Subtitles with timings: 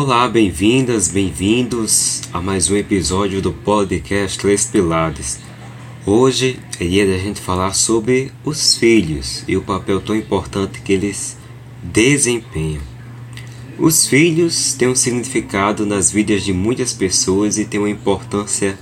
[0.00, 5.40] Olá, bem-vindas, bem-vindos a mais um episódio do podcast Três Pilares.
[6.06, 10.92] Hoje é dia da gente falar sobre os filhos e o papel tão importante que
[10.92, 11.36] eles
[11.82, 12.80] desempenham.
[13.76, 18.78] Os filhos têm um significado nas vidas de muitas pessoas e têm uma importância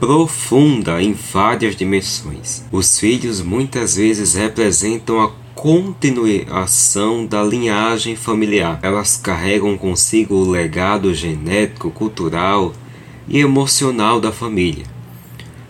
[0.00, 2.64] profunda em várias dimensões.
[2.72, 8.78] Os filhos muitas vezes representam a continuação da linhagem familiar.
[8.82, 12.72] Elas carregam consigo o legado genético, cultural
[13.28, 14.84] e emocional da família.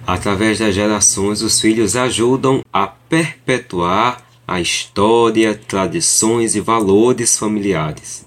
[0.07, 8.27] Através das gerações, os filhos ajudam a perpetuar a história, tradições e valores familiares.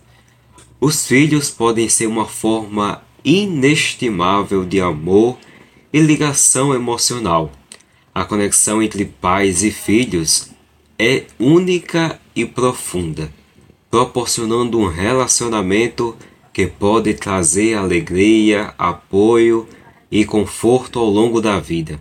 [0.79, 5.37] Os filhos podem ser uma forma inestimável de amor
[5.91, 7.51] e ligação emocional.
[8.13, 10.49] A conexão entre pais e filhos
[10.99, 13.31] é única e profunda,
[13.89, 16.15] proporcionando um relacionamento
[16.51, 19.67] que pode trazer alegria, apoio
[20.11, 21.99] e conforto ao longo da vida.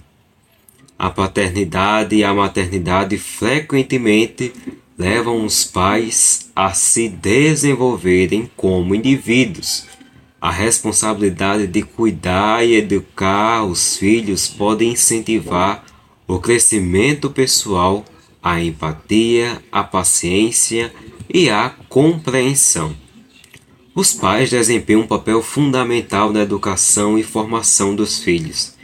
[0.99, 4.51] A paternidade e a maternidade frequentemente
[4.97, 9.87] levam os pais a se desenvolverem como indivíduos.
[10.41, 15.85] A responsabilidade de cuidar e educar os filhos pode incentivar
[16.27, 18.03] o crescimento pessoal
[18.47, 20.95] a empatia, a paciência
[21.29, 22.95] e a compreensão.
[23.93, 28.75] Os pais desempenham um papel fundamental na educação e formação dos filhos.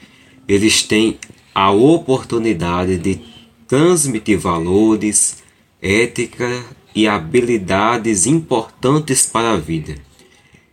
[0.48, 1.16] Eles têm
[1.54, 3.20] a oportunidade de
[3.68, 5.44] transmitir valores,
[5.80, 9.94] ética e habilidades importantes para a vida.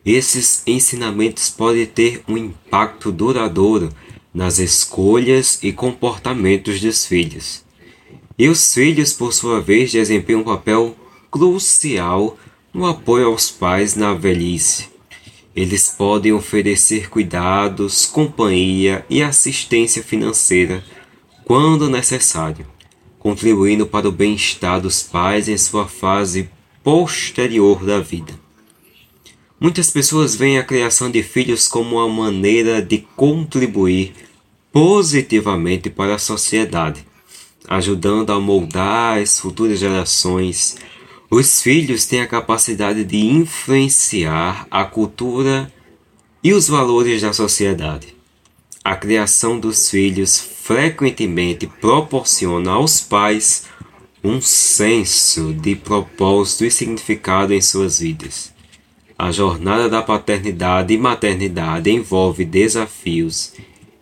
[0.03, 3.89] Esses ensinamentos podem ter um impacto duradouro
[4.33, 7.68] nas escolhas e comportamentos dos filhos.
[8.39, 10.95] E os filhos, por sua vez, desempenham um papel
[11.29, 12.37] crucial
[12.73, 14.87] no apoio aos pais na velhice.
[15.53, 20.81] Eles podem oferecer cuidados, companhia e assistência financeira
[21.43, 22.65] quando necessário,
[23.17, 26.49] contribuindo para o bem-estar dos pais em sua fase
[26.81, 28.39] posterior da vida.
[29.59, 34.13] Muitas pessoas veem a criação de filhos como uma maneira de contribuir
[34.71, 37.08] positivamente para a sociedade
[37.69, 40.75] ajudando a moldar as futuras gerações.
[41.29, 45.71] Os filhos têm a capacidade de influenciar a cultura
[46.43, 48.15] e os valores da sociedade.
[48.83, 53.65] A criação dos filhos frequentemente proporciona aos pais
[54.23, 58.51] um senso de propósito e significado em suas vidas.
[59.15, 63.53] A jornada da paternidade e maternidade envolve desafios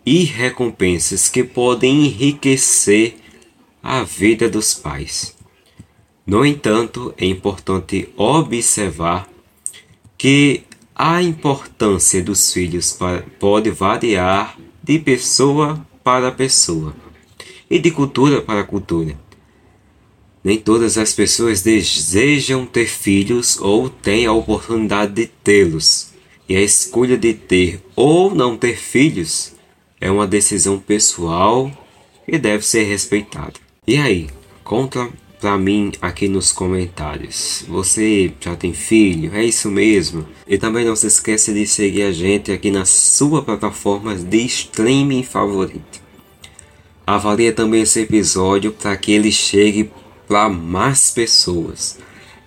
[0.06, 3.17] e recompensas que podem enriquecer
[3.88, 5.34] a vida dos pais.
[6.26, 9.26] No entanto, é importante observar
[10.18, 10.60] que
[10.94, 12.98] a importância dos filhos
[13.40, 16.94] pode variar de pessoa para pessoa
[17.70, 19.18] e de cultura para cultura.
[20.44, 26.10] Nem todas as pessoas desejam ter filhos ou têm a oportunidade de tê-los,
[26.46, 29.54] e a escolha de ter ou não ter filhos
[29.98, 31.72] é uma decisão pessoal
[32.26, 33.67] e deve ser respeitada.
[33.88, 34.28] E aí,
[34.62, 35.08] conta
[35.40, 37.64] pra mim aqui nos comentários.
[37.66, 39.34] Você já tem filho?
[39.34, 40.28] É isso mesmo?
[40.46, 45.22] E também não se esqueça de seguir a gente aqui na sua plataforma de streaming
[45.22, 46.02] favorito.
[47.06, 49.90] Avalie também esse episódio para que ele chegue
[50.26, 51.98] para mais pessoas.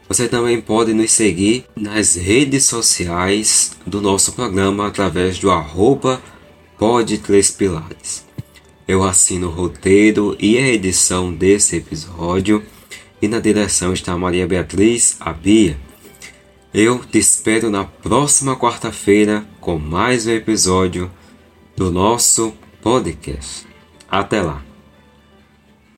[0.08, 6.22] Você também pode nos seguir nas redes sociais do nosso programa através do arroba
[6.78, 8.30] Pode Três Pilares.
[8.92, 12.62] Eu assino o roteiro e a edição desse episódio
[13.22, 15.80] e na direção está Maria Beatriz Abia.
[16.74, 21.10] Eu te espero na próxima quarta-feira com mais um episódio
[21.74, 23.66] do nosso podcast.
[24.10, 24.71] Até lá!